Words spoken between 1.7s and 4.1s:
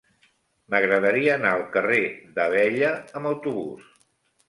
carrer d'Abella amb autobús.